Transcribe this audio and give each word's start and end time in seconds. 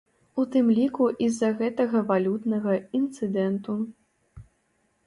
У 0.43 0.43
тым 0.53 0.69
ліку 0.77 1.05
і 1.25 1.27
з-за 1.35 1.49
гэтага 1.59 2.01
валютнага 2.09 2.71
інцыдэнту. 3.03 3.79